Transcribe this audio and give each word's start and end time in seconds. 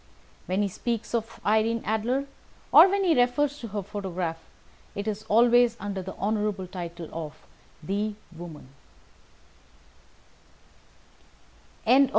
And 0.01 0.47
when 0.47 0.61
he 0.63 0.67
speaks 0.67 1.13
of 1.13 1.39
Irene 1.45 1.83
Adler, 1.85 2.25
or 2.71 2.89
when 2.89 3.03
he 3.03 3.13
refers 3.15 3.59
to 3.59 3.67
her 3.67 3.83
photograph, 3.83 4.39
it 4.95 5.07
is 5.07 5.21
always 5.29 5.77
under 5.79 6.01
the 6.01 6.15
honourable 6.15 6.65
title 6.65 7.07
of 7.13 7.37
the 7.83 8.15
woman. 8.35 8.69